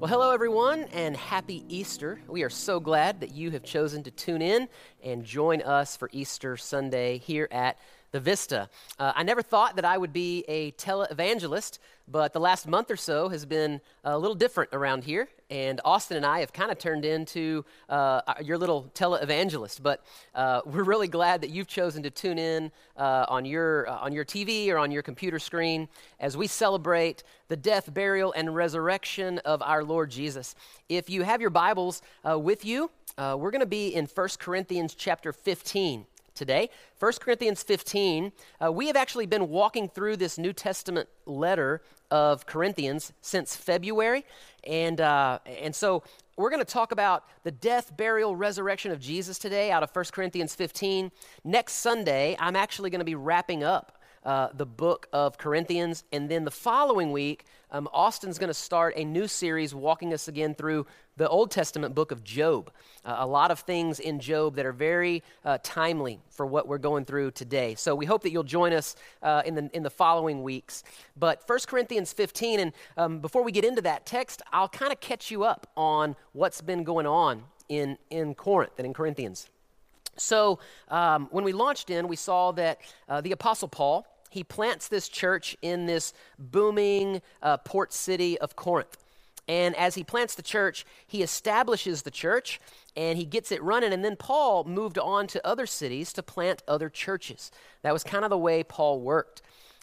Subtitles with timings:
[0.00, 2.20] Well, hello, everyone, and happy Easter.
[2.28, 4.68] We are so glad that you have chosen to tune in
[5.02, 7.80] and join us for Easter Sunday here at
[8.12, 8.68] the Vista.
[9.00, 12.96] Uh, I never thought that I would be a televangelist, but the last month or
[12.96, 15.28] so has been a little different around here.
[15.50, 19.82] And Austin and I have kind of turned into uh, your little televangelist.
[19.82, 23.96] But uh, we're really glad that you've chosen to tune in uh, on, your, uh,
[23.98, 25.88] on your TV or on your computer screen
[26.20, 30.54] as we celebrate the death, burial, and resurrection of our Lord Jesus.
[30.88, 34.94] If you have your Bibles uh, with you, we're going to be in 1 Corinthians
[34.94, 36.06] chapter 15
[36.38, 36.70] today.
[36.98, 38.32] 1 Corinthians 15,
[38.64, 44.24] uh, we have actually been walking through this New Testament letter of Corinthians since February.
[44.64, 46.02] And, uh, and so
[46.36, 50.04] we're going to talk about the death, burial, resurrection of Jesus today out of 1
[50.12, 51.10] Corinthians 15.
[51.44, 56.04] Next Sunday, I'm actually going to be wrapping up uh, the book of Corinthians.
[56.12, 60.28] And then the following week, um, Austin's going to start a new series walking us
[60.28, 60.86] again through
[61.16, 62.70] the Old Testament book of Job.
[63.04, 66.78] Uh, a lot of things in Job that are very uh, timely for what we're
[66.78, 67.74] going through today.
[67.74, 70.84] So we hope that you'll join us uh, in, the, in the following weeks.
[71.16, 75.00] But 1 Corinthians 15, and um, before we get into that text, I'll kind of
[75.00, 79.48] catch you up on what's been going on in, in Corinth and in Corinthians.
[80.18, 84.88] So, um, when we launched in, we saw that uh, the Apostle Paul, he plants
[84.88, 88.96] this church in this booming uh, port city of Corinth.
[89.48, 92.60] And as he plants the church, he establishes the church
[92.96, 93.94] and he gets it running.
[93.94, 97.50] And then Paul moved on to other cities to plant other churches.
[97.82, 99.40] That was kind of the way Paul worked.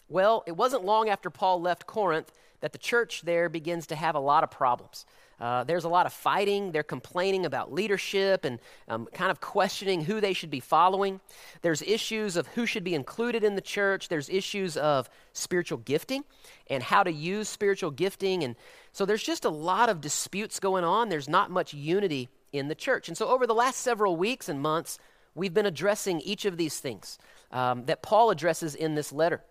[0.08, 4.14] Well, it wasn't long after Paul left Corinth that the church there begins to have
[4.14, 5.04] a lot of problems.
[5.38, 6.72] Uh, there's a lot of fighting.
[6.72, 11.20] They're complaining about leadership and um, kind of questioning who they should be following.
[11.60, 14.08] There's issues of who should be included in the church.
[14.08, 16.24] There's issues of spiritual gifting
[16.68, 18.42] and how to use spiritual gifting.
[18.44, 18.56] And
[18.92, 21.10] so there's just a lot of disputes going on.
[21.10, 23.08] There's not much unity in the church.
[23.08, 24.98] And so over the last several weeks and months,
[25.34, 27.18] we've been addressing each of these things
[27.52, 29.42] um, that Paul addresses in this letter.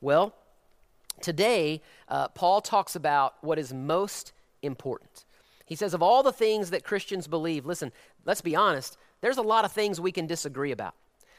[0.00, 0.34] Well,
[1.20, 4.32] today, uh, Paul talks about what is most
[4.62, 5.24] important.
[5.66, 7.92] He says, of all the things that Christians believe, listen,
[8.24, 10.94] let's be honest, there's a lot of things we can disagree about.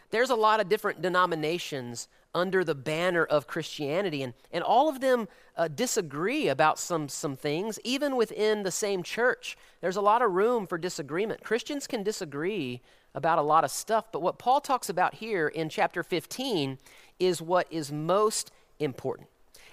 [0.09, 5.01] There's a lot of different denominations under the banner of Christianity, and, and all of
[5.01, 5.27] them
[5.57, 9.57] uh, disagree about some, some things, even within the same church.
[9.81, 11.43] There's a lot of room for disagreement.
[11.43, 12.81] Christians can disagree
[13.13, 16.77] about a lot of stuff, but what Paul talks about here in chapter 15
[17.19, 19.27] is what is most important.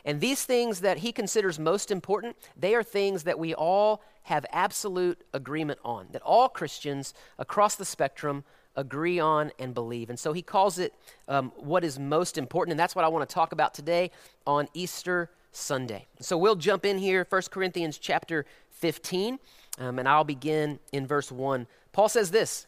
[0.09, 4.47] And these things that he considers most important, they are things that we all have
[4.51, 8.43] absolute agreement on, that all Christians across the spectrum
[8.75, 10.09] agree on and believe.
[10.09, 10.95] And so he calls it
[11.29, 12.73] um, what is most important.
[12.73, 14.11] And that's what I want to talk about today
[14.47, 16.07] on Easter Sunday.
[16.21, 19.39] So we'll jump in here, 1 Corinthians chapter 15,
[19.79, 21.67] um, and I'll begin in verse 1.
[21.93, 22.67] Paul says this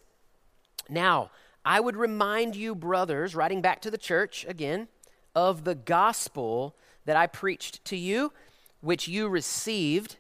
[0.91, 1.31] Now,
[1.65, 4.89] I would remind you, brothers, writing back to the church again,
[5.35, 8.33] of the gospel that I preached to you,
[8.81, 10.17] which you received,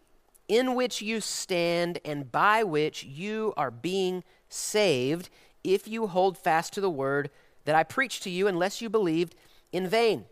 [0.48, 5.30] in which you stand, and by which you are being saved,
[5.62, 7.30] if you hold fast to the word
[7.64, 9.34] that I preached to you, unless you believed
[9.72, 10.24] in vain.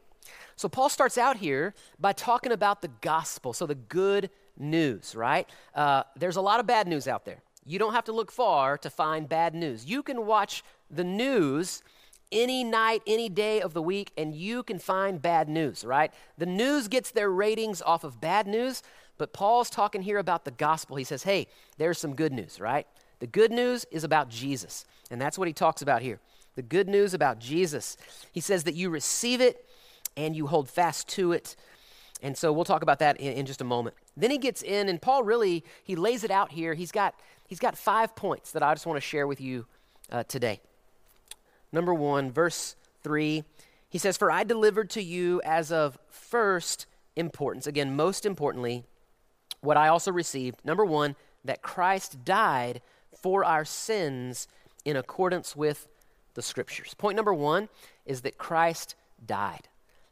[0.57, 5.49] So, Paul starts out here by talking about the gospel, so the good news, right?
[5.75, 7.43] Uh, there's a lot of bad news out there.
[7.65, 9.85] You don't have to look far to find bad news.
[9.85, 11.83] You can watch the news
[12.31, 16.13] any night, any day of the week, and you can find bad news, right?
[16.37, 18.83] The news gets their ratings off of bad news,
[19.17, 20.97] but Paul's talking here about the gospel.
[20.97, 21.47] He says, hey,
[21.77, 22.87] there's some good news, right?
[23.21, 26.21] The good news is about Jesus, and that's what he talks about here.
[26.55, 27.97] The good news about Jesus.
[28.33, 29.65] He says that you receive it
[30.17, 31.55] and you hold fast to it.
[32.21, 33.95] And so we'll talk about that in, in just a moment.
[34.17, 36.75] Then he gets in, and Paul really he lays it out here.
[36.75, 37.15] He's got
[37.47, 39.67] he's got five points that I just want to share with you
[40.11, 40.61] uh, today
[41.73, 43.45] number 1, verse 3.
[43.89, 46.87] He says, For I delivered to you as of first
[47.17, 48.85] importance, again, most importantly,
[49.61, 50.65] what I also received.
[50.65, 52.81] Number 1, that Christ died
[53.15, 54.47] for our sins
[54.85, 55.89] in accordance with
[56.35, 56.95] the scriptures.
[56.95, 57.69] Point number 1
[58.07, 58.95] is that Christ
[59.25, 59.69] died.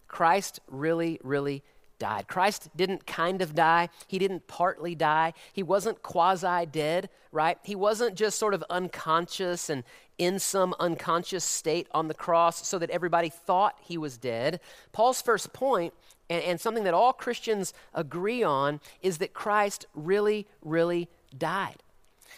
[0.09, 1.63] Christ really, really
[1.99, 2.29] died.
[2.29, 3.89] Christ didn't kind of die.
[4.07, 5.33] He didn't partly die.
[5.53, 7.59] He wasn't quasi dead, right?
[7.63, 9.85] He wasn't just sort of unconscious and
[10.19, 14.61] in some unconscious state on the cross so that everybody thought he was dead.
[14.93, 15.93] Paul's first point,
[16.31, 21.83] and, and something that all Christians agree on, is that Christ really, really died.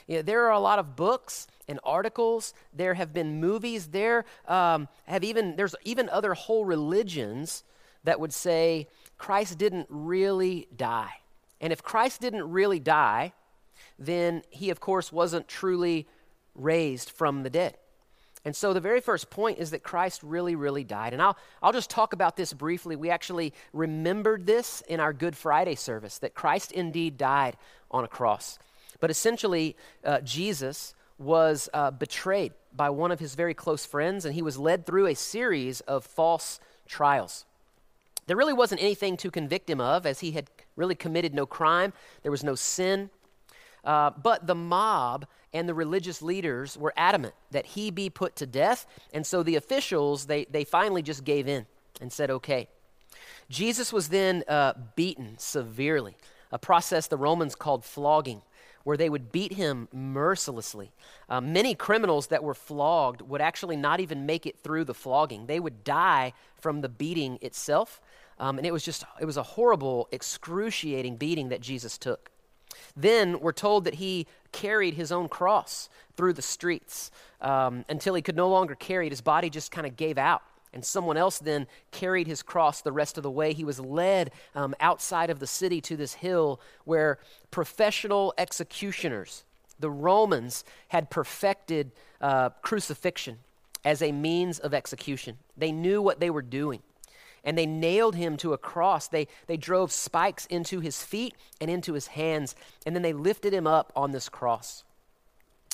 [0.06, 2.54] You know, there are a lot of books and articles.
[2.72, 3.88] There have been movies.
[3.88, 7.62] There um, have even there's even other whole religions
[8.04, 8.88] that would say
[9.18, 11.12] Christ didn't really die.
[11.60, 13.32] And if Christ didn't really die,
[13.98, 16.06] then he, of course, wasn't truly
[16.54, 17.76] raised from the dead.
[18.44, 21.12] And so the very first point is that Christ really, really died.
[21.12, 22.94] And I'll, I'll just talk about this briefly.
[22.94, 27.56] We actually remembered this in our Good Friday service that Christ indeed died
[27.90, 28.58] on a cross.
[29.00, 34.34] But essentially, uh, Jesus was uh, betrayed by one of his very close friends, and
[34.34, 37.44] he was led through a series of false trials.
[38.28, 41.94] There really wasn't anything to convict him of, as he had really committed no crime,
[42.22, 43.08] there was no sin.
[43.84, 48.46] Uh, but the mob and the religious leaders were adamant that he be put to
[48.46, 51.64] death, and so the officials, they, they finally just gave in
[52.02, 52.68] and said, okay.
[53.48, 56.14] Jesus was then uh, beaten severely,
[56.52, 58.42] a process the Romans called flogging
[58.88, 60.90] where they would beat him mercilessly.
[61.28, 65.44] Uh, many criminals that were flogged would actually not even make it through the flogging.
[65.44, 68.00] They would die from the beating itself.
[68.38, 72.30] Um, and it was just, it was a horrible, excruciating beating that Jesus took.
[72.96, 77.10] Then we're told that he carried his own cross through the streets
[77.42, 79.10] um, until he could no longer carry it.
[79.10, 80.40] His body just kind of gave out.
[80.78, 83.52] And someone else then carried his cross the rest of the way.
[83.52, 87.18] He was led um, outside of the city to this hill where
[87.50, 89.42] professional executioners,
[89.80, 91.90] the Romans, had perfected
[92.20, 93.38] uh, crucifixion
[93.84, 95.38] as a means of execution.
[95.56, 96.80] They knew what they were doing.
[97.42, 99.08] And they nailed him to a cross.
[99.08, 102.54] They, they drove spikes into his feet and into his hands.
[102.86, 104.84] And then they lifted him up on this cross.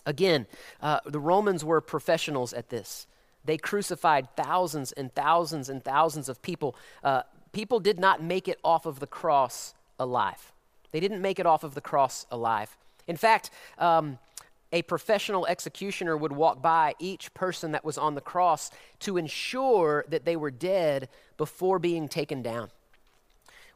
[0.06, 0.47] Again,
[0.81, 3.06] uh, the Romans were professionals at this.
[3.44, 6.76] They crucified thousands and thousands and thousands of people.
[7.02, 10.52] Uh, people did not make it off of the cross alive.
[10.93, 12.76] They didn't make it off of the cross alive.
[13.06, 14.19] In fact, um,
[14.73, 18.70] a professional executioner would walk by each person that was on the cross
[19.00, 22.70] to ensure that they were dead before being taken down.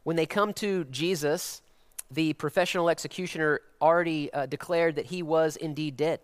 [0.03, 1.63] When they come to Jesus,
[2.11, 6.21] the professional executioner already uh, declared that he was indeed dead.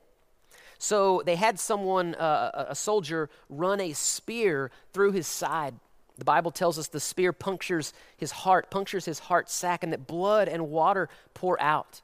[0.85, 5.77] So they had someone, uh, a soldier, run a spear through his side.
[6.19, 10.07] The Bible tells us the spear punctures his heart, punctures his heart sac, and that
[10.07, 12.03] blood and water pour out,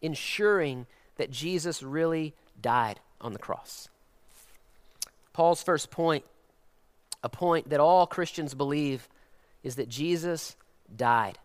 [0.00, 0.86] ensuring
[1.16, 2.32] that Jesus really
[2.62, 3.88] died on the cross.
[5.32, 6.24] Paul's first point,
[7.24, 9.08] a point that all Christians believe,
[9.64, 10.54] is that Jesus
[10.96, 11.36] died.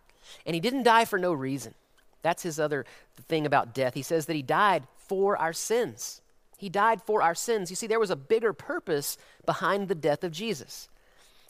[0.45, 1.73] And he didn't die for no reason.
[2.21, 2.85] That's his other
[3.27, 3.95] thing about death.
[3.95, 6.21] He says that he died for our sins.
[6.57, 7.69] He died for our sins.
[7.69, 10.87] You see, there was a bigger purpose behind the death of Jesus.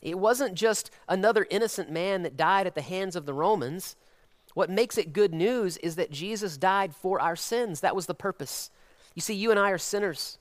[0.01, 3.95] It wasn't just another innocent man that died at the hands of the Romans.
[4.53, 7.81] What makes it good news is that Jesus died for our sins.
[7.81, 8.69] That was the purpose.
[9.15, 10.37] You see, you and I are sinners.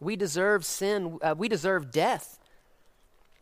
[0.00, 2.38] We deserve sin, uh, we deserve death.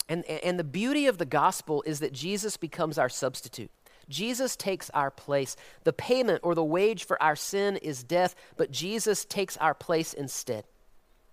[0.09, 3.71] And, and the beauty of the gospel is that Jesus becomes our substitute.
[4.11, 5.57] Jesus takes our place.
[5.85, 10.13] The payment or the wage for our sin is death, but Jesus takes our place
[10.13, 10.65] instead.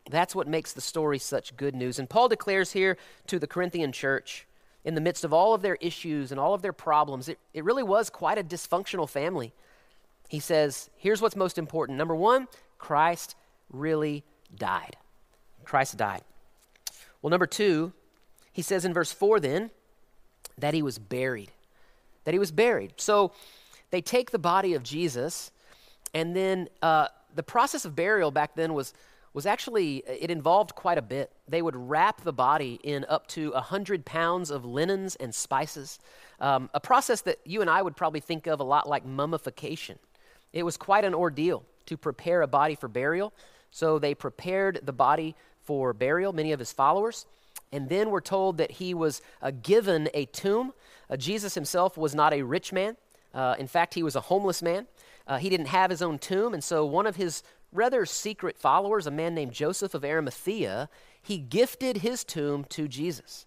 [0.10, 2.00] That's what makes the story such good news.
[2.00, 2.98] And Paul declares here
[3.28, 4.48] to the Corinthian church,
[4.86, 7.66] in the midst of all of their issues and all of their problems, it, it
[7.66, 9.52] really was quite a dysfunctional family.
[10.30, 11.98] He says, here's what's most important.
[11.98, 12.48] Number one,
[12.78, 13.36] Christ
[13.70, 14.24] really
[14.56, 14.96] died.
[15.66, 16.22] Christ died.
[17.22, 17.92] Well, number two,
[18.54, 19.72] he says in verse 4 then,
[20.58, 21.52] that he was buried
[22.28, 22.92] that he was buried.
[22.98, 23.32] So
[23.90, 25.50] they take the body of Jesus,
[26.14, 28.94] and then uh, the process of burial back then was
[29.34, 31.31] was actually it involved quite a bit.
[31.48, 36.00] They would wrap the body in up to a hundred pounds of linens and spices,
[36.42, 39.98] um, a process that you and I would probably think of a lot like mummification.
[40.52, 43.31] It was quite an ordeal to prepare a body for burial.
[43.72, 46.34] So they prepared the body for burial.
[46.34, 47.26] Many of his followers.
[47.72, 50.74] And then we're told that he was uh, given a tomb.
[51.09, 52.97] Uh, Jesus himself was not a rich man.
[53.33, 54.87] Uh, in fact, he was a homeless man.
[55.28, 56.54] Uh, he didn't have his own tomb.
[56.54, 60.90] And so one of his rather secret followers, a man named Joseph of Arimathea,
[61.21, 63.45] he gifted his tomb to Jesus.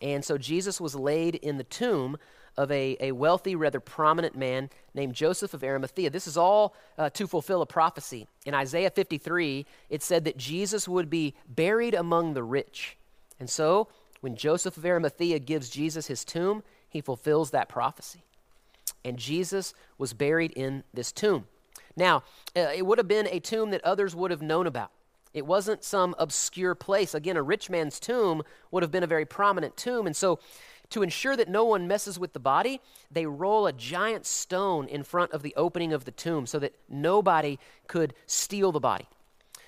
[0.00, 2.18] And so Jesus was laid in the tomb
[2.56, 6.10] of a, a wealthy, rather prominent man named Joseph of Arimathea.
[6.10, 8.26] This is all uh, to fulfill a prophecy.
[8.44, 12.96] In Isaiah 53, it said that Jesus would be buried among the rich.
[13.38, 13.88] And so,
[14.20, 18.22] when Joseph of Arimathea gives Jesus his tomb, he fulfills that prophecy.
[19.04, 21.46] And Jesus was buried in this tomb.
[21.96, 22.22] Now,
[22.56, 24.90] uh, it would have been a tomb that others would have known about.
[25.34, 27.14] It wasn't some obscure place.
[27.14, 30.06] Again, a rich man's tomb would have been a very prominent tomb.
[30.06, 30.38] And so,
[30.90, 32.80] to ensure that no one messes with the body,
[33.10, 36.74] they roll a giant stone in front of the opening of the tomb so that
[36.88, 39.06] nobody could steal the body.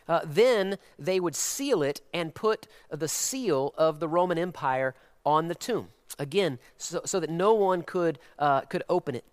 [0.08, 5.48] Uh, then they would seal it and put the seal of the Roman Empire on
[5.48, 5.88] the tomb.
[6.18, 9.24] Again, so, so that no one could, uh, could open it.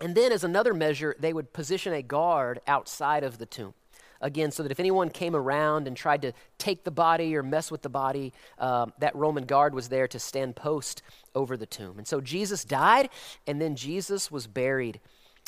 [0.00, 3.74] And then, as another measure, they would position a guard outside of the tomb.
[4.20, 7.72] Again, so that if anyone came around and tried to take the body or mess
[7.72, 11.02] with the body, um, that Roman guard was there to stand post
[11.34, 11.98] over the tomb.
[11.98, 13.10] And so Jesus died,
[13.48, 15.00] and then Jesus was buried.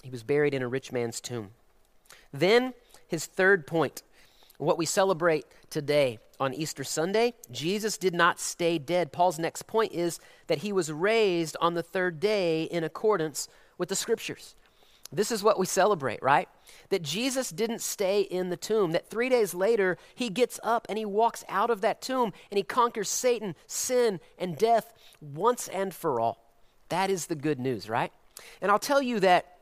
[0.03, 1.51] He was buried in a rich man's tomb.
[2.33, 2.75] Then,
[3.07, 4.03] his third point,
[4.59, 9.13] what we celebrate today on Easter Sunday, Jesus did not stay dead.
[9.13, 13.89] Paul's next point is that he was raised on the third day in accordance with
[13.89, 14.55] the scriptures.
[15.13, 16.49] This is what we celebrate, right?
[16.89, 20.99] That Jesus didn't stay in the tomb, that three days later, he gets up and
[20.99, 25.95] he walks out of that tomb and he conquers Satan, sin, and death once and
[25.95, 26.45] for all.
[26.89, 28.13] That is the good news, right?
[28.61, 29.59] And I'll tell you that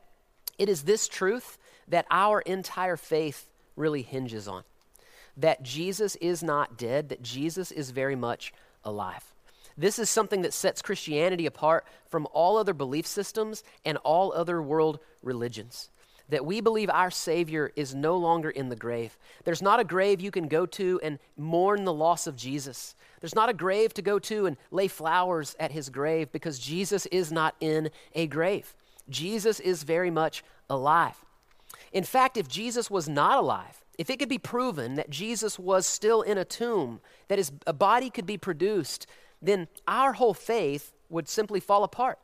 [0.57, 1.57] it is this truth
[1.87, 4.63] that our entire faith really hinges on
[5.37, 9.33] that Jesus is not dead, that Jesus is very much alive.
[9.77, 14.61] This is something that sets Christianity apart from all other belief systems and all other
[14.61, 15.89] world religions.
[16.29, 19.17] That we believe our Savior is no longer in the grave.
[19.43, 22.95] There's not a grave you can go to and mourn the loss of Jesus.
[23.19, 27.05] There's not a grave to go to and lay flowers at his grave because Jesus
[27.07, 28.75] is not in a grave.
[29.09, 31.17] Jesus is very much alive.
[31.91, 35.85] In fact, if Jesus was not alive, if it could be proven that Jesus was
[35.85, 39.05] still in a tomb, that his a body could be produced,
[39.41, 42.19] then our whole faith would simply fall apart.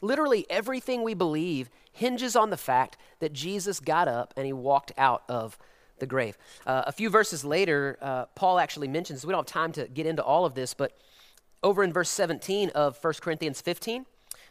[0.00, 4.92] Literally everything we believe hinges on the fact that Jesus got up and he walked
[4.96, 5.58] out of
[5.98, 6.36] the grave.
[6.66, 10.06] Uh, a few verses later, uh, Paul actually mentions, we don't have time to get
[10.06, 10.96] into all of this, but
[11.62, 14.06] over in verse 17 of 1 Corinthians 15,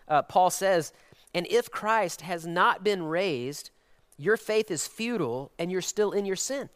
[0.07, 0.93] uh, Paul says,
[1.33, 3.71] And if Christ has not been raised,
[4.21, 6.69] your faith is futile and you're still in your sin.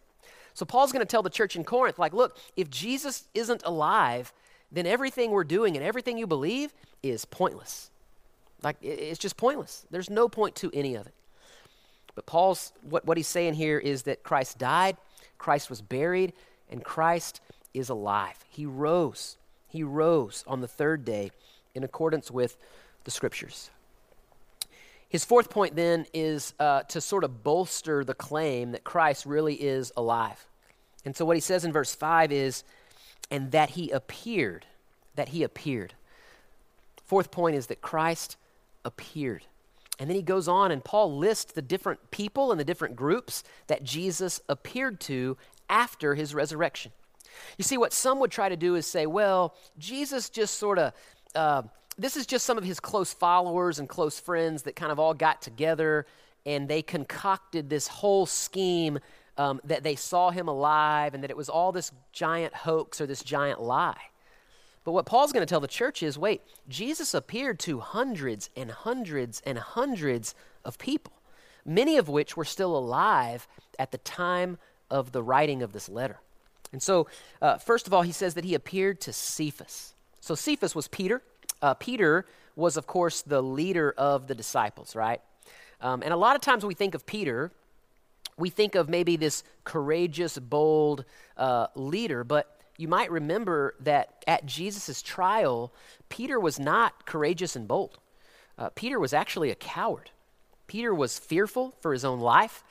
[0.54, 4.34] So Paul's going to tell the church in Corinth, like, look, if Jesus isn't alive,
[4.72, 6.74] then everything we're doing and everything you believe
[7.04, 7.90] is pointless.
[8.64, 9.86] Like, it's just pointless.
[9.92, 11.14] There's no point to any of it.
[12.16, 14.96] But Paul's, what, what he's saying here is that Christ died,
[15.38, 16.34] Christ was buried,
[16.72, 17.42] and Christ
[17.74, 18.44] is alive.
[18.50, 19.36] He rose.
[19.68, 21.32] He rose on the third day
[21.76, 22.56] in accordance with
[23.04, 23.70] the scriptures.
[25.10, 29.56] His fourth point then is uh, to sort of bolster the claim that Christ really
[29.56, 30.46] is alive.
[31.06, 32.64] And so what he says in verse 5 is,
[33.30, 34.66] and that he appeared.
[35.16, 35.94] That he appeared.
[37.06, 38.36] Fourth point is that Christ
[38.84, 39.44] appeared.
[40.00, 43.44] And then he goes on, and Paul lists the different people and the different groups
[43.68, 45.38] that Jesus appeared to
[45.70, 46.92] after his resurrection.
[47.58, 50.94] You see, what some would try to do is say, well, Jesus just sort of.
[51.34, 51.64] Uh,
[51.98, 55.14] this is just some of his close followers and close friends that kind of all
[55.14, 56.06] got together
[56.46, 59.00] and they concocted this whole scheme
[59.38, 63.06] um, that they saw him alive and that it was all this giant hoax or
[63.06, 64.00] this giant lie.
[64.84, 68.70] But what Paul's going to tell the church is wait, Jesus appeared to hundreds and
[68.72, 71.14] hundreds and hundreds of people,
[71.66, 73.48] many of which were still alive
[73.80, 74.58] at the time
[74.90, 76.20] of the writing of this letter.
[76.72, 77.08] And so,
[77.42, 79.96] uh, first of all, he says that he appeared to Cephas.
[80.20, 81.22] So, Cephas was Peter.
[81.66, 85.20] Uh, Peter was, of course, the leader of the disciples, right?
[85.82, 87.52] Um, and a lot of times when we think of Peter,
[88.38, 91.06] we think of maybe this courageous, bold
[91.38, 95.74] uh, leader, but you might remember that at Jesus' trial,
[96.08, 97.98] Peter was not courageous and bold.
[98.60, 100.12] Uh, Peter was actually a coward.
[100.68, 102.64] Peter was fearful for his own life.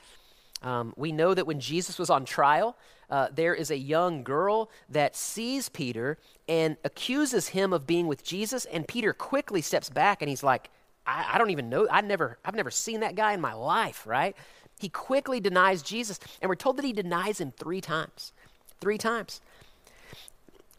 [0.61, 2.77] Um, we know that when Jesus was on trial,
[3.09, 8.23] uh, there is a young girl that sees Peter and accuses him of being with
[8.23, 10.69] Jesus, and Peter quickly steps back and he's like,
[11.05, 11.87] I, I don't even know.
[11.89, 14.35] I never, I've never seen that guy in my life, right?
[14.79, 18.33] He quickly denies Jesus, and we're told that he denies him three times.
[18.81, 19.41] Three times.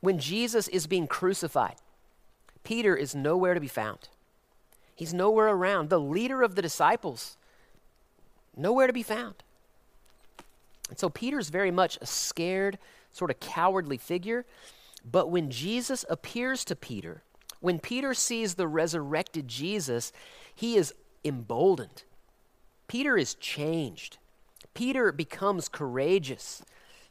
[0.00, 1.76] When Jesus is being crucified,
[2.62, 4.08] Peter is nowhere to be found.
[4.94, 5.88] He's nowhere around.
[5.88, 7.36] The leader of the disciples,
[8.56, 9.36] nowhere to be found.
[10.88, 12.78] And so Peter's very much a scared,
[13.12, 14.44] sort of cowardly figure.
[15.04, 17.22] But when Jesus appears to Peter,
[17.60, 20.12] when Peter sees the resurrected Jesus,
[20.54, 20.92] he is
[21.24, 22.04] emboldened.
[22.88, 24.18] Peter is changed.
[24.74, 26.62] Peter becomes courageous.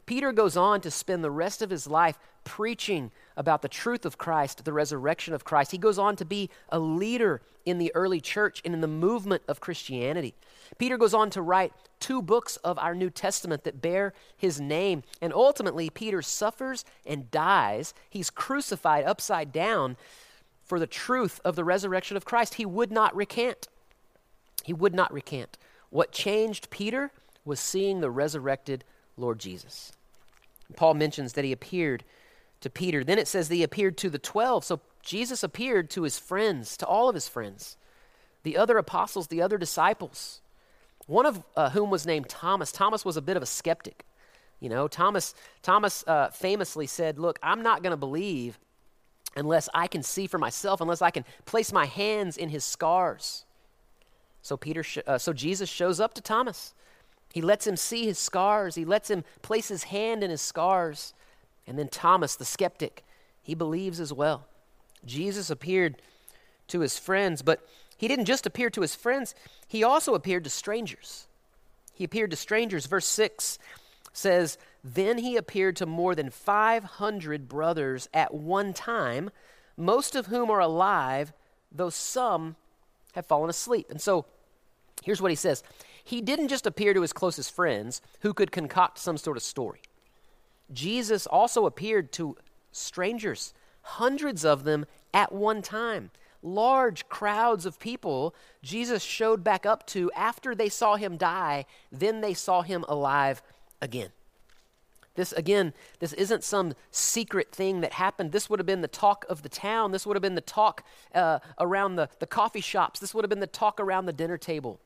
[0.06, 4.18] Peter goes on to spend the rest of his life preaching about the truth of
[4.18, 5.72] Christ, the resurrection of Christ.
[5.72, 9.42] He goes on to be a leader in the early church and in the movement
[9.48, 10.34] of Christianity.
[10.78, 15.02] Peter goes on to write two books of our New Testament that bear his name.
[15.20, 17.92] And ultimately, Peter suffers and dies.
[18.08, 19.96] He's crucified upside down
[20.64, 22.54] for the truth of the resurrection of Christ.
[22.54, 23.68] He would not recant.
[24.64, 25.58] He would not recant.
[25.90, 27.12] What changed Peter
[27.44, 28.84] was seeing the resurrected
[29.16, 29.92] Lord Jesus.
[30.74, 32.04] Paul mentions that he appeared
[32.60, 33.04] to Peter.
[33.04, 34.64] Then it says he appeared to the 12.
[34.64, 37.76] So Jesus appeared to his friends, to all of his friends.
[38.42, 40.40] the other apostles, the other disciples,
[41.06, 42.70] one of uh, whom was named Thomas.
[42.70, 44.04] Thomas was a bit of a skeptic.
[44.60, 48.58] You know, Thomas, Thomas uh, famously said, Look, I'm not going to believe
[49.36, 53.44] unless I can see for myself, unless I can place my hands in his scars.
[54.42, 56.72] So, Peter sh- uh, so Jesus shows up to Thomas.
[57.34, 61.12] He lets him see his scars, he lets him place his hand in his scars.
[61.66, 63.04] And then Thomas, the skeptic,
[63.42, 64.46] he believes as well.
[65.04, 66.00] Jesus appeared
[66.68, 69.34] to his friends, but he didn't just appear to his friends,
[69.66, 71.26] he also appeared to strangers.
[71.94, 72.86] He appeared to strangers.
[72.86, 73.58] Verse 6
[74.12, 79.30] says, Then he appeared to more than 500 brothers at one time,
[79.76, 81.32] most of whom are alive,
[81.72, 82.56] though some
[83.14, 83.86] have fallen asleep.
[83.90, 84.26] And so
[85.02, 85.62] here's what he says
[86.04, 89.80] He didn't just appear to his closest friends who could concoct some sort of story.
[90.72, 92.36] Jesus also appeared to
[92.72, 96.10] strangers, hundreds of them at one time
[96.46, 102.20] large crowds of people Jesus showed back up to after they saw him die, then
[102.20, 103.42] they saw him alive
[103.82, 104.10] again.
[105.16, 108.32] This, again, this isn't some secret thing that happened.
[108.32, 109.90] This would have been the talk of the town.
[109.90, 113.00] This would have been the talk uh, around the, the coffee shops.
[113.00, 114.78] This would have been the talk around the dinner table.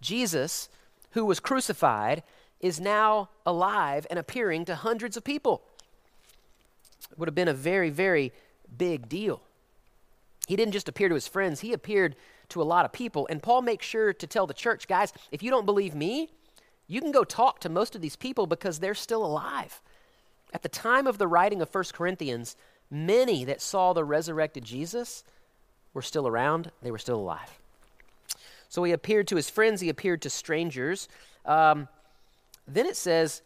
[0.00, 0.70] Jesus,
[1.10, 2.22] who was crucified,
[2.64, 5.60] is now alive and appearing to hundreds of people.
[7.12, 8.32] It would have been a very, very
[8.78, 9.42] big deal.
[10.48, 12.16] He didn't just appear to his friends, he appeared
[12.48, 13.26] to a lot of people.
[13.28, 16.30] And Paul makes sure to tell the church, guys, if you don't believe me,
[16.88, 19.82] you can go talk to most of these people because they're still alive.
[20.54, 22.56] At the time of the writing of 1 Corinthians,
[22.90, 25.22] many that saw the resurrected Jesus
[25.92, 27.58] were still around, they were still alive.
[28.70, 31.08] So he appeared to his friends, he appeared to strangers.
[31.44, 31.88] Um,
[32.66, 33.42] then it says,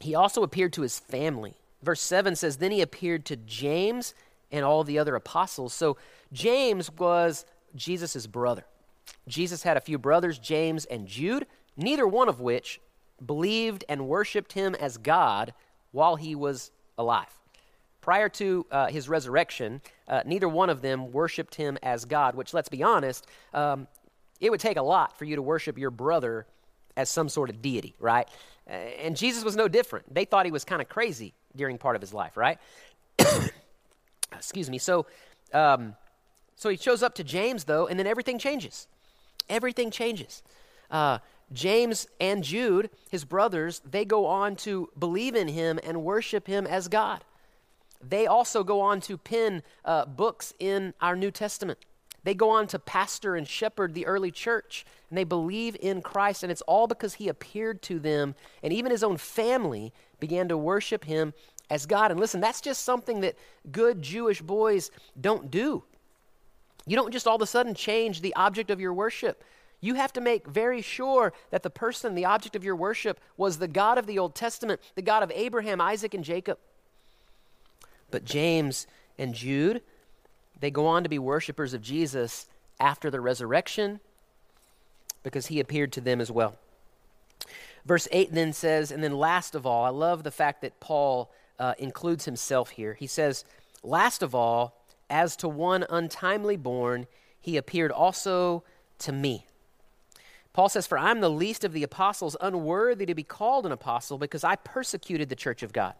[0.00, 1.54] he also appeared to his family.
[1.82, 4.14] Verse 7 says, Then he appeared to James
[4.50, 5.72] and all the other apostles.
[5.72, 5.96] So
[6.32, 7.44] James was
[7.74, 8.64] Jesus' brother.
[9.28, 11.46] Jesus had a few brothers, James and Jude,
[11.76, 12.80] neither one of which
[13.24, 15.52] believed and worshiped him as God
[15.92, 17.38] while he was alive.
[18.00, 22.54] Prior to uh, his resurrection, uh, neither one of them worshiped him as God, which,
[22.54, 23.86] let's be honest, um,
[24.40, 26.46] it would take a lot for you to worship your brother
[26.96, 28.28] as some sort of deity, right?
[28.68, 30.12] Uh, and Jesus was no different.
[30.12, 32.58] They thought he was kind of crazy during part of his life, right?
[34.32, 34.78] Excuse me.
[34.78, 35.06] So,
[35.52, 35.96] um,
[36.56, 38.86] so he shows up to James, though, and then everything changes.
[39.48, 40.42] Everything changes.
[40.90, 41.18] Uh,
[41.52, 46.66] James and Jude, his brothers, they go on to believe in him and worship him
[46.66, 47.24] as God.
[48.00, 51.78] They also go on to pen uh, books in our New Testament.
[52.24, 56.42] They go on to pastor and shepherd the early church, and they believe in Christ,
[56.42, 60.56] and it's all because he appeared to them, and even his own family began to
[60.56, 61.32] worship him
[61.70, 62.10] as God.
[62.10, 63.36] And listen, that's just something that
[63.70, 65.84] good Jewish boys don't do.
[66.86, 69.44] You don't just all of a sudden change the object of your worship.
[69.80, 73.58] You have to make very sure that the person, the object of your worship, was
[73.58, 76.58] the God of the Old Testament, the God of Abraham, Isaac, and Jacob.
[78.10, 78.86] But James
[79.18, 79.80] and Jude,
[80.60, 82.46] they go on to be worshipers of Jesus
[82.78, 84.00] after the resurrection
[85.22, 86.56] because he appeared to them as well.
[87.84, 91.30] Verse 8 then says, and then last of all, I love the fact that Paul
[91.58, 92.94] uh, includes himself here.
[92.94, 93.44] He says,
[93.82, 94.76] Last of all,
[95.08, 97.06] as to one untimely born,
[97.40, 98.62] he appeared also
[99.00, 99.46] to me.
[100.52, 104.18] Paul says, For I'm the least of the apostles, unworthy to be called an apostle,
[104.18, 105.94] because I persecuted the church of God.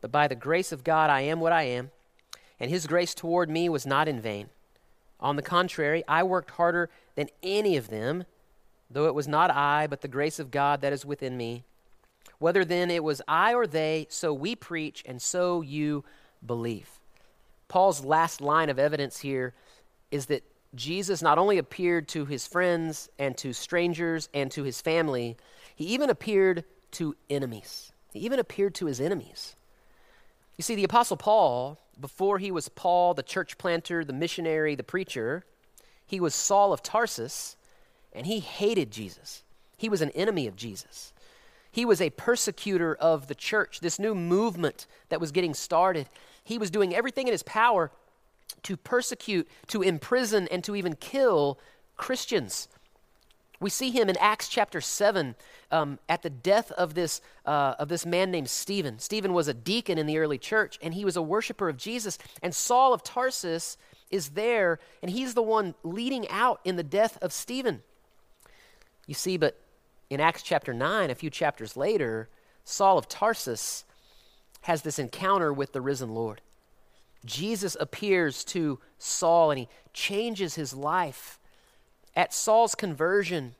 [0.00, 1.90] But by the grace of God, I am what I am,
[2.60, 4.48] and his grace toward me was not in vain.
[5.20, 8.24] On the contrary, I worked harder than any of them,
[8.90, 11.64] though it was not I, but the grace of God that is within me.
[12.38, 16.04] Whether then it was I or they, so we preach, and so you
[16.46, 16.88] believe.
[17.66, 19.54] Paul's last line of evidence here
[20.10, 20.44] is that
[20.74, 25.36] Jesus not only appeared to his friends and to strangers and to his family,
[25.74, 27.92] he even appeared to enemies.
[28.12, 29.56] He even appeared to his enemies.
[30.56, 34.82] You see, the Apostle Paul, before he was Paul, the church planter, the missionary, the
[34.82, 35.44] preacher,
[36.06, 37.56] he was Saul of Tarsus,
[38.12, 39.42] and he hated Jesus.
[39.76, 41.12] He was an enemy of Jesus.
[41.70, 46.08] He was a persecutor of the church, this new movement that was getting started.
[46.42, 47.90] He was doing everything in his power
[48.62, 51.58] to persecute, to imprison, and to even kill
[51.96, 52.68] Christians.
[53.60, 55.34] We see him in Acts chapter 7
[55.72, 58.98] um, at the death of this, uh, of this man named Stephen.
[59.00, 62.18] Stephen was a deacon in the early church, and he was a worshiper of Jesus.
[62.40, 63.76] And Saul of Tarsus
[64.10, 67.82] is there, and he's the one leading out in the death of Stephen.
[69.06, 69.58] You see, but
[70.08, 72.28] in Acts chapter 9, a few chapters later,
[72.64, 73.84] Saul of Tarsus
[74.62, 76.42] has this encounter with the risen Lord.
[77.24, 81.37] Jesus appears to Saul and he changes his life.
[82.18, 83.54] At Saul's conversion,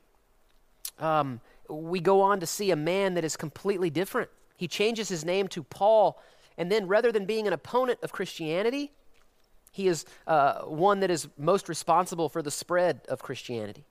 [0.99, 4.29] um, we go on to see a man that is completely different.
[4.57, 6.21] He changes his name to Paul,
[6.57, 8.91] and then rather than being an opponent of Christianity,
[9.71, 13.85] he is uh, one that is most responsible for the spread of Christianity.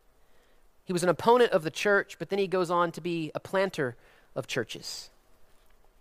[0.84, 3.40] He was an opponent of the church, but then he goes on to be a
[3.40, 3.96] planter
[4.36, 5.08] of churches.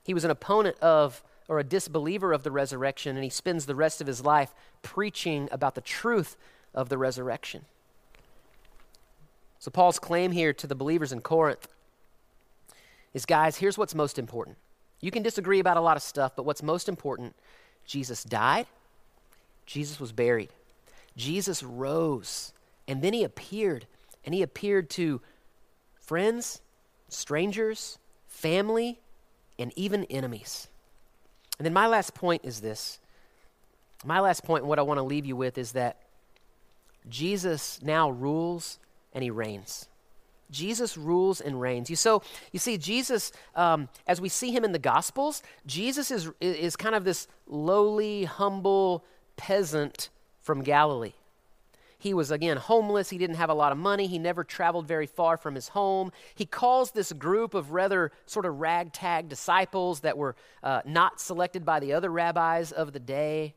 [0.03, 3.75] He was an opponent of or a disbeliever of the resurrection, and he spends the
[3.75, 6.35] rest of his life preaching about the truth
[6.73, 7.63] of the resurrection.
[9.59, 11.67] So, Paul's claim here to the believers in Corinth
[13.13, 14.57] is guys, here's what's most important.
[14.99, 17.35] You can disagree about a lot of stuff, but what's most important
[17.85, 18.67] Jesus died,
[19.65, 20.49] Jesus was buried,
[21.15, 22.53] Jesus rose,
[22.87, 23.85] and then he appeared.
[24.25, 25.21] And he appeared to
[25.95, 26.61] friends,
[27.07, 28.99] strangers, family,
[29.57, 30.67] and even enemies.
[31.57, 32.99] And then my last point is this.
[34.05, 35.97] My last point, and what I want to leave you with, is that
[37.09, 38.79] Jesus now rules
[39.17, 39.87] and he reigns.
[40.51, 41.89] Jesus rules and reigns.
[41.89, 45.41] You so you see Jesus um, as we see him in the Gospels.
[45.65, 49.03] Jesus is is kind of this lowly, humble
[49.35, 50.09] peasant
[50.43, 51.13] from Galilee.
[51.97, 53.09] He was, again, homeless.
[53.09, 54.05] He didn't have a lot of money.
[54.05, 56.11] He never traveled very far from his home.
[56.35, 61.65] He calls this group of rather sort of ragtag disciples that were uh, not selected
[61.65, 63.55] by the other rabbis of the day.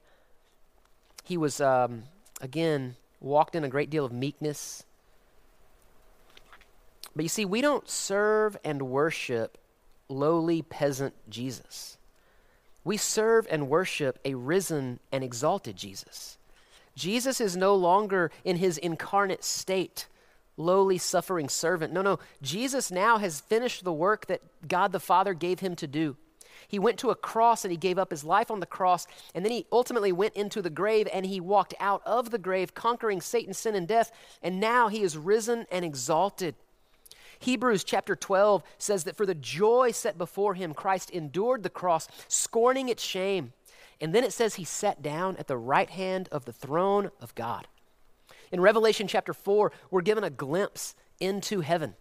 [1.22, 2.04] He was, um,
[2.40, 4.84] again, walked in a great deal of meekness.
[7.20, 9.58] But you see, we don't serve and worship
[10.08, 11.98] lowly peasant Jesus.
[12.82, 16.38] We serve and worship a risen and exalted Jesus.
[16.94, 20.06] Jesus is no longer in his incarnate state,
[20.56, 21.92] lowly suffering servant.
[21.92, 22.20] No, no.
[22.40, 26.16] Jesus now has finished the work that God the Father gave him to do.
[26.68, 29.44] He went to a cross and he gave up his life on the cross, and
[29.44, 33.20] then he ultimately went into the grave and he walked out of the grave, conquering
[33.20, 34.10] Satan, sin, and death,
[34.42, 36.54] and now he is risen and exalted.
[37.40, 42.08] Hebrews chapter 12 says that for the joy set before him, Christ endured the cross,
[42.28, 43.52] scorning its shame
[44.00, 47.34] and then it says he sat down at the right hand of the throne of
[47.34, 47.68] God.
[48.50, 51.94] In Revelation chapter 4, we're given a glimpse into heaven.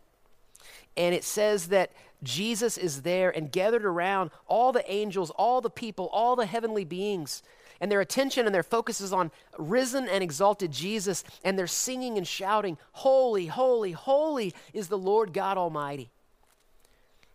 [0.96, 1.92] And it says that
[2.24, 6.86] Jesus is there and gathered around all the angels, all the people, all the heavenly
[6.86, 7.44] beings.
[7.82, 11.24] And their attention and their focus is on risen and exalted Jesus.
[11.44, 16.10] And they're singing and shouting, Holy, holy, holy is the Lord God Almighty.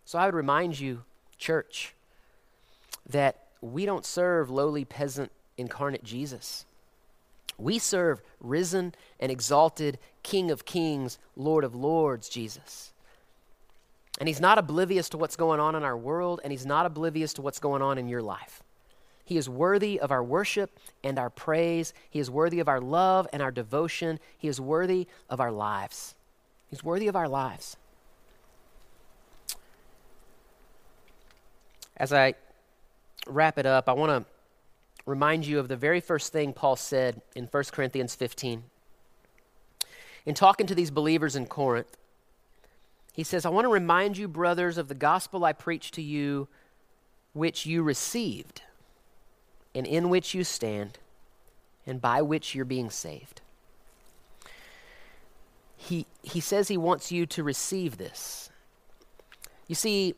[0.05, 1.03] So I would remind you,
[1.37, 1.95] church,
[3.09, 6.65] that we don't serve lowly peasant incarnate Jesus.
[7.57, 12.91] We serve risen and exalted King of kings, Lord of lords, Jesus.
[14.19, 17.33] And he's not oblivious to what's going on in our world, and he's not oblivious
[17.33, 18.61] to what's going on in your life.
[19.25, 21.93] He is worthy of our worship and our praise.
[22.09, 24.19] He is worthy of our love and our devotion.
[24.37, 26.13] He is worthy of our lives.
[26.69, 27.75] He's worthy of our lives.
[31.97, 32.35] As I
[33.25, 34.31] wrap it up, I want to
[35.05, 38.63] remind you of the very first thing Paul said in 1 Corinthians 15.
[40.25, 41.97] In talking to these believers in Corinth,
[43.13, 46.47] he says, I want to remind you, brothers, of the gospel I preached to you,
[47.33, 48.61] which you received,
[49.75, 50.97] and in which you stand,
[51.85, 53.41] and by which you're being saved.
[55.77, 58.49] He, he says he wants you to receive this.
[59.67, 60.15] You see,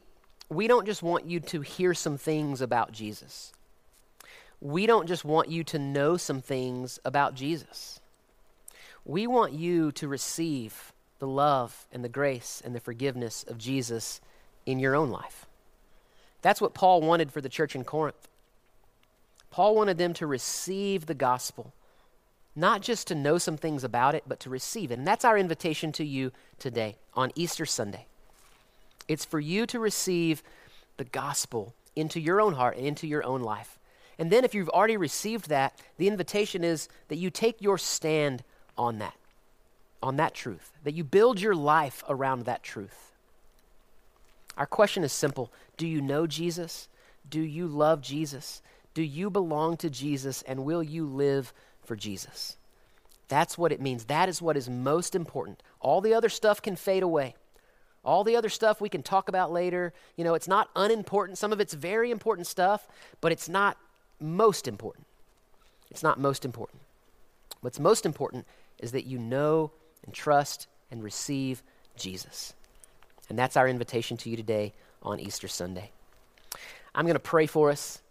[0.50, 3.52] we don't just want you to hear some things about Jesus.
[4.62, 8.00] We don't just want you to know some things about Jesus.
[9.04, 14.22] We want you to receive the love and the grace and the forgiveness of Jesus
[14.66, 15.46] in your own life.
[16.42, 18.28] That's what Paul wanted for the church in Corinth.
[19.52, 21.74] Paul wanted them to receive the gospel,
[22.56, 24.98] not just to know some things about it, but to receive it.
[24.98, 28.06] And that's our invitation to you today on Easter Sunday.
[29.08, 30.44] It's for you to receive
[30.98, 33.80] the gospel into your own heart and into your own life.
[34.20, 38.44] And then, if you've already received that, the invitation is that you take your stand
[38.78, 39.16] on that,
[40.02, 43.08] on that truth, that you build your life around that truth.
[44.58, 46.88] Our question is simple Do you know Jesus?
[47.30, 48.62] Do you love Jesus?
[48.98, 50.42] Do you belong to Jesus?
[50.42, 52.58] And will you live for Jesus?
[53.28, 54.06] That's what it means.
[54.06, 55.62] That is what is most important.
[55.80, 57.36] All the other stuff can fade away.
[58.04, 59.94] All the other stuff we can talk about later.
[60.16, 61.38] You know, it's not unimportant.
[61.38, 62.88] Some of it's very important stuff,
[63.22, 63.78] but it's not
[64.20, 65.06] most important.
[65.92, 66.82] It's not most important.
[67.62, 68.48] What's most important
[68.80, 69.70] is that you know
[70.06, 71.62] and trust and receive
[71.98, 72.56] Jesus.
[73.30, 75.92] And that's our invitation to you today on Easter Sunday.
[76.96, 78.02] I'm going to pray for us,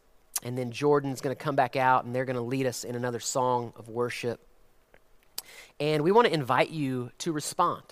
[0.42, 2.94] and then Jordan's going to come back out and they're going to lead us in
[2.94, 4.40] another song of worship.
[5.81, 7.83] And we want to invite you to respond.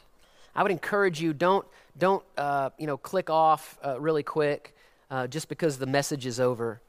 [0.55, 1.67] I would encourage you don't,
[1.99, 4.75] don't uh, you know, click off uh, really quick
[5.11, 6.81] uh, just because the message is over.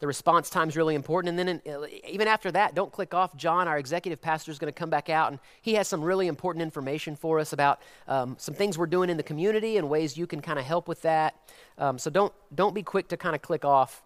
[0.00, 1.30] The response time is really important.
[1.30, 3.36] And then, in, uh, even after that, don't click off.
[3.36, 6.26] John, our executive pastor, is going to come back out, and he has some really
[6.26, 10.16] important information for us about um, some things we're doing in the community and ways
[10.16, 11.36] you can kind of help with that.
[11.78, 14.02] Um, so don't, don't be quick to kind of click off.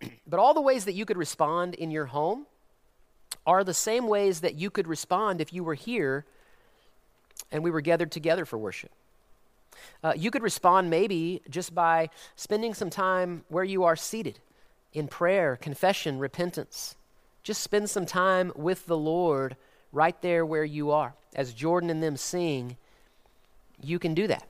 [0.26, 2.46] but all the ways that you could respond in your home
[3.46, 6.24] are the same ways that you could respond if you were here
[7.52, 8.90] and we were gathered together for worship.
[10.02, 14.38] Uh, you could respond maybe just by spending some time where you are seated
[14.92, 16.96] in prayer, confession, repentance.
[17.42, 19.56] Just spend some time with the Lord
[19.92, 21.14] right there where you are.
[21.34, 22.76] As Jordan and them sing,
[23.80, 24.48] you can do that.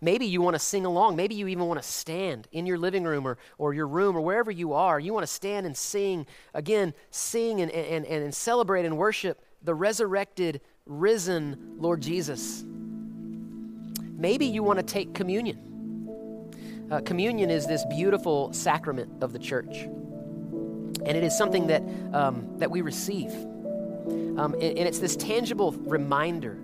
[0.00, 1.16] Maybe you want to sing along.
[1.16, 4.20] Maybe you even want to stand in your living room or, or your room or
[4.20, 4.98] wherever you are.
[5.00, 9.40] You want to stand and sing, again, sing and, and, and, and celebrate and worship
[9.62, 12.64] the resurrected, risen Lord Jesus.
[12.66, 16.88] Maybe you want to take communion.
[16.90, 22.58] Uh, communion is this beautiful sacrament of the church, and it is something that, um,
[22.58, 23.32] that we receive.
[23.32, 26.58] Um, and, and it's this tangible reminder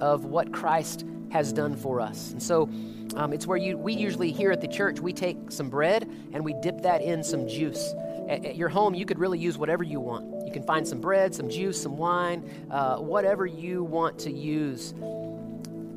[0.00, 2.32] of what Christ has done for us.
[2.32, 2.68] And so
[3.14, 6.44] um, it's where you, we usually here at the church, we take some bread and
[6.44, 7.94] we dip that in some juice.
[8.28, 10.46] At, at your home, you could really use whatever you want.
[10.46, 14.94] You can find some bread, some juice, some wine, uh, whatever you want to use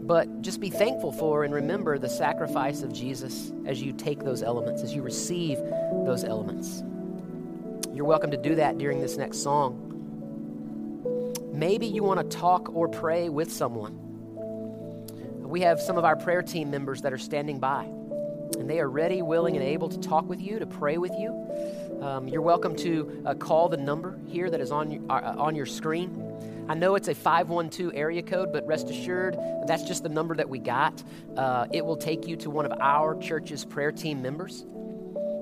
[0.09, 4.41] but just be thankful for and remember the sacrifice of Jesus as you take those
[4.41, 5.59] elements, as you receive
[6.03, 6.81] those elements.
[7.93, 9.85] You're welcome to do that during this next song.
[11.53, 14.08] Maybe you want to talk or pray with someone.
[15.49, 17.85] We have some of our prayer team members that are standing by,
[18.59, 21.99] and they are ready, willing, and able to talk with you, to pray with you.
[22.03, 25.65] Um, you're welcome to uh, call the number here that is on, uh, on your
[25.65, 26.23] screen.
[26.69, 30.47] I know it's a 512 area code, but rest assured, that's just the number that
[30.47, 31.03] we got.
[31.35, 34.67] Uh, it will take you to one of our church's prayer team members.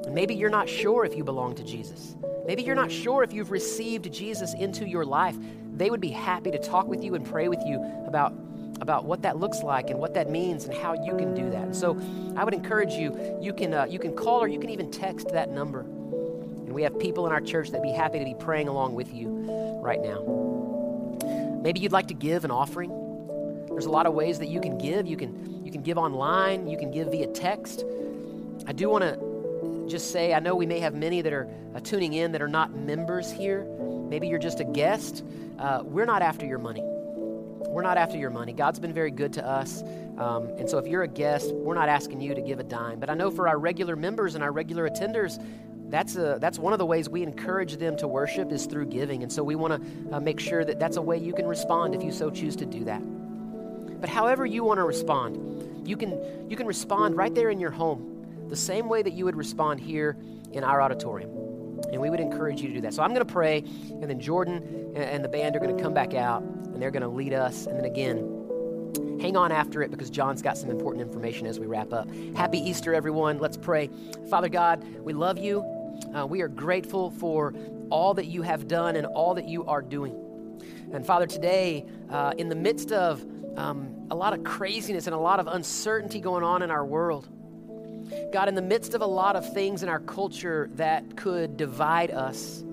[0.06, 2.15] And maybe you're not sure if you belong to Jesus.
[2.46, 5.36] Maybe you're not sure if you've received Jesus into your life.
[5.74, 8.34] They would be happy to talk with you and pray with you about
[8.82, 11.76] about what that looks like and what that means and how you can do that.
[11.76, 12.00] So
[12.36, 15.30] I would encourage you, you can, uh, you can call or you can even text
[15.30, 15.82] that number.
[15.82, 19.13] And we have people in our church that'd be happy to be praying along with
[19.13, 19.30] you
[19.82, 21.60] right now.
[21.62, 22.92] Maybe you'd like to give an offering.
[23.70, 25.08] There's a lot of ways that you can give.
[25.08, 27.84] You can, you can give online, you can give via text.
[28.66, 31.80] I do want to just say I know we may have many that are uh,
[31.80, 33.66] tuning in that are not members here.
[34.10, 35.24] Maybe you're just a guest.
[35.60, 36.84] Uh, we're not after your money.
[37.78, 38.54] We're not after your money.
[38.54, 39.84] God's been very good to us.
[40.18, 43.00] Um, and so if you're a guest, we're not asking you to give a dime.
[43.00, 45.40] But I know for our regular members and our regular attenders,
[45.88, 49.22] that's, a, that's one of the ways we encourage them to worship is through giving.
[49.22, 51.94] And so we want to uh, make sure that that's a way you can respond
[51.94, 53.04] if you so choose to do that.
[54.02, 57.70] But however you want to respond, you can, you can respond right there in your
[57.70, 60.18] home, the same way that you would respond here
[60.52, 61.47] in our auditorium.
[61.91, 62.93] And we would encourage you to do that.
[62.93, 65.93] So I'm going to pray, and then Jordan and the band are going to come
[65.93, 67.65] back out, and they're going to lead us.
[67.65, 71.65] And then again, hang on after it because John's got some important information as we
[71.65, 72.10] wrap up.
[72.36, 73.39] Happy Easter, everyone.
[73.39, 73.89] Let's pray.
[74.30, 75.62] Father God, we love you.
[76.13, 77.54] Uh, we are grateful for
[77.89, 80.15] all that you have done and all that you are doing.
[80.91, 83.26] And Father, today, uh, in the midst of
[83.58, 87.28] um, a lot of craziness and a lot of uncertainty going on in our world,
[88.32, 92.12] God, in the midst of a lot of things in our culture that could divide
[92.12, 92.63] us,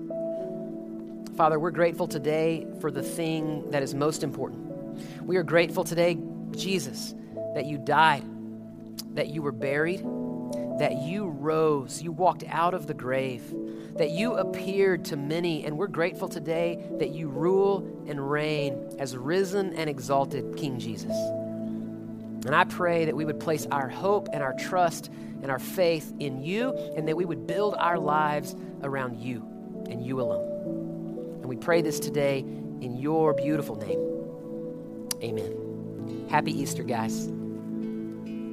[1.35, 4.65] Father, we're grateful today for the thing that is most important.
[5.23, 6.17] We are grateful today,
[6.51, 7.13] Jesus,
[7.53, 8.23] that you died,
[9.15, 10.05] that you were buried
[10.77, 13.43] that you rose, you walked out of the grave,
[13.97, 19.15] that you appeared to many, and we're grateful today that you rule and reign as
[19.15, 21.15] risen and exalted King Jesus.
[22.45, 25.09] And I pray that we would place our hope and our trust
[25.41, 29.43] and our faith in you, and that we would build our lives around you
[29.89, 31.39] and you alone.
[31.41, 33.99] And we pray this today in your beautiful name.
[35.23, 36.27] Amen.
[36.29, 37.29] Happy Easter, guys.